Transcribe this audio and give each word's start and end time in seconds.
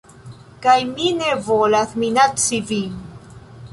Kaj 0.63 0.77
mi 0.93 1.11
ne 1.19 1.29
volas 1.49 1.93
minaci 2.05 2.63
vin 2.73 2.97